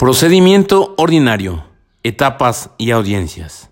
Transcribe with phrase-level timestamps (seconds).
[0.00, 1.62] Procedimiento ordinario.
[2.04, 3.68] Etapas y audiencias.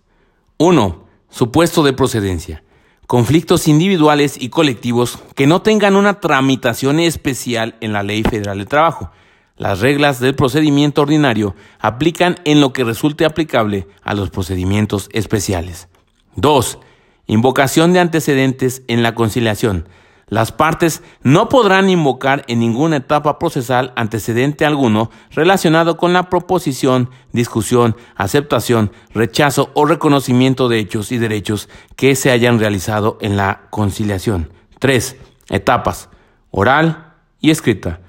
[0.59, 1.07] 1.
[1.31, 2.63] Supuesto de procedencia.
[3.07, 8.67] Conflictos individuales y colectivos que no tengan una tramitación especial en la Ley Federal de
[8.67, 9.11] Trabajo.
[9.57, 15.89] Las reglas del procedimiento ordinario aplican en lo que resulte aplicable a los procedimientos especiales.
[16.37, 16.79] 2.
[17.27, 19.89] Invocación de antecedentes en la conciliación.
[20.31, 27.11] Las partes no podrán invocar en ninguna etapa procesal antecedente alguno relacionado con la proposición,
[27.33, 33.63] discusión, aceptación, rechazo o reconocimiento de hechos y derechos que se hayan realizado en la
[33.71, 34.53] conciliación.
[34.81, 35.17] 3.
[35.49, 36.11] Etapas.
[36.51, 38.01] Oral y escrita.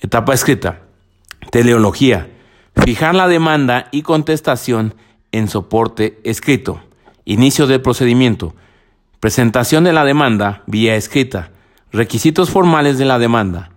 [0.00, 0.80] Etapa escrita.
[1.52, 2.28] Teleología.
[2.74, 4.94] Fijar la demanda y contestación
[5.30, 6.82] en soporte escrito.
[7.24, 8.54] Inicio del procedimiento.
[9.20, 11.51] Presentación de la demanda vía escrita.
[11.92, 13.70] Requisitos formales de la demanda.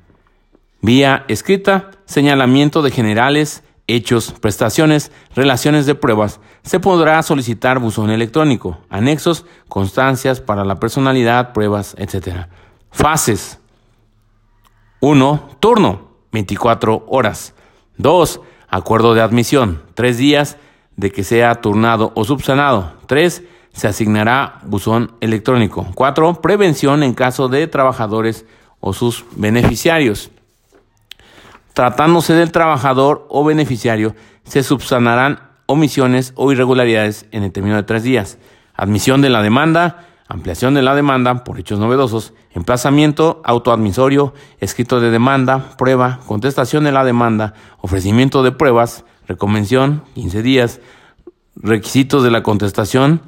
[0.82, 6.40] Vía escrita, señalamiento de generales, hechos, prestaciones, relaciones de pruebas.
[6.64, 12.48] Se podrá solicitar buzón electrónico, anexos, constancias para la personalidad, pruebas, etc.
[12.90, 13.60] Fases.
[15.02, 15.58] 1.
[15.60, 17.54] Turno, 24 horas.
[17.98, 18.40] 2.
[18.70, 20.58] Acuerdo de admisión, 3 días
[20.96, 22.94] de que sea turnado o subsanado.
[23.08, 23.44] 3
[23.76, 25.86] se asignará buzón electrónico.
[25.96, 26.42] 4.
[26.42, 28.46] Prevención en caso de trabajadores
[28.80, 30.32] o sus beneficiarios.
[31.74, 38.04] Tratándose del trabajador o beneficiario, se subsanarán omisiones o irregularidades en el término de tres
[38.04, 38.38] días.
[38.76, 45.12] Admisión de la demanda, ampliación de la demanda por hechos novedosos, emplazamiento autoadmisorio, escrito de
[45.12, 50.80] demanda, prueba, contestación de la demanda, ofrecimiento de pruebas, reconvención, 15 días,
[51.58, 53.22] requisitos de la contestación,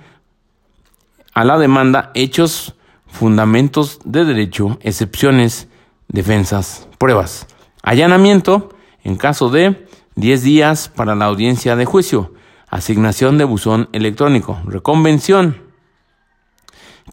[1.38, 2.74] a la demanda hechos,
[3.06, 5.68] fundamentos de derecho, excepciones,
[6.08, 7.46] defensas, pruebas.
[7.84, 8.70] Allanamiento
[9.04, 12.34] en caso de 10 días para la audiencia de juicio.
[12.70, 14.60] Asignación de buzón electrónico.
[14.66, 15.62] Reconvención.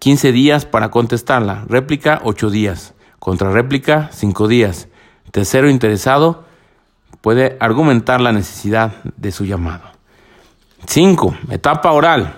[0.00, 1.66] 15 días para contestarla.
[1.69, 2.94] Réplica 8 días.
[3.19, 4.88] Contrarréplica 5 días.
[5.32, 6.47] Tercero interesado
[7.21, 9.84] puede argumentar la necesidad de su llamado.
[10.87, 11.37] 5.
[11.50, 12.37] Etapa oral.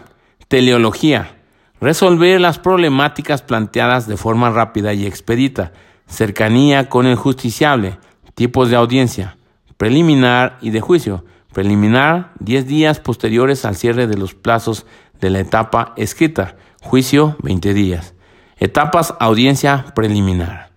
[0.48, 1.35] Teleología.
[1.80, 5.72] Resolver las problemáticas planteadas de forma rápida y expedita.
[6.06, 7.98] Cercanía con el justiciable.
[8.34, 9.36] Tipos de audiencia.
[9.76, 11.24] Preliminar y de juicio.
[11.52, 14.86] Preliminar, 10 días posteriores al cierre de los plazos
[15.20, 16.56] de la etapa escrita.
[16.82, 18.14] Juicio, 20 días.
[18.58, 20.70] Etapas audiencia preliminar.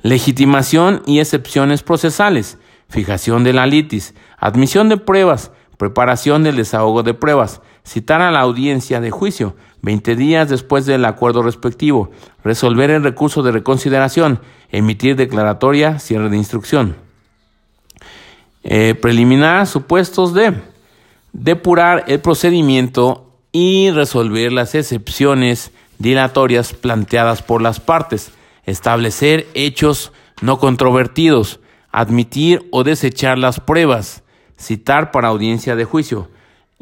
[0.00, 2.58] Legitimación y excepciones procesales.
[2.88, 4.14] Fijación de la litis.
[4.38, 5.52] Admisión de pruebas.
[5.76, 7.60] Preparación del desahogo de pruebas.
[7.84, 12.10] Citar a la audiencia de juicio 20 días después del acuerdo respectivo.
[12.44, 14.40] Resolver el recurso de reconsideración.
[14.70, 16.96] Emitir declaratoria, cierre de instrucción.
[18.62, 20.54] Eh, preliminar, supuestos de
[21.32, 28.30] depurar el procedimiento y resolver las excepciones dilatorias planteadas por las partes.
[28.64, 31.58] Establecer hechos no controvertidos.
[31.90, 34.22] Admitir o desechar las pruebas.
[34.56, 36.28] Citar para audiencia de juicio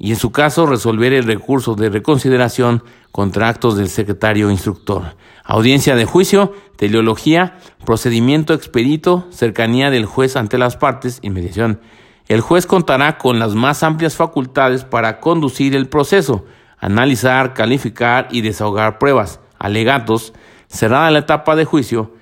[0.03, 5.15] y en su caso resolver el recurso de reconsideración contra actos del secretario instructor.
[5.45, 11.83] Audiencia de juicio, teleología, procedimiento expedito, cercanía del juez ante las partes y mediación.
[12.29, 16.47] El juez contará con las más amplias facultades para conducir el proceso,
[16.79, 20.33] analizar, calificar y desahogar pruebas, alegatos.
[20.67, 22.15] Cerrada la etapa de juicio,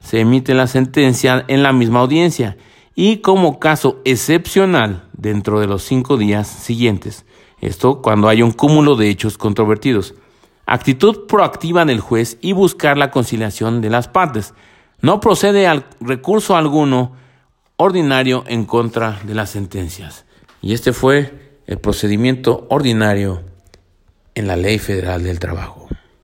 [0.00, 2.56] se emite la sentencia en la misma audiencia
[2.94, 7.24] y como caso excepcional dentro de los cinco días siguientes.
[7.60, 10.14] Esto cuando hay un cúmulo de hechos controvertidos.
[10.66, 14.54] Actitud proactiva del juez y buscar la conciliación de las partes.
[15.00, 17.12] No procede al recurso alguno
[17.76, 20.24] ordinario en contra de las sentencias.
[20.60, 23.42] Y este fue el procedimiento ordinario
[24.34, 25.88] en la Ley Federal del Trabajo.